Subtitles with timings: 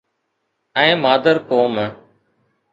[0.85, 1.73] ۽ مادر قوم.